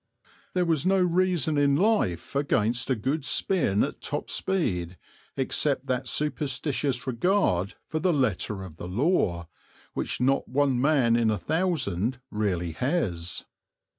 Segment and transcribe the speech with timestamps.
[0.55, 4.97] There was no reason in life against a good spin at top speed
[5.37, 9.47] except that superstitious regard for the letter of the law
[9.93, 13.45] which not one man in a thousand really has.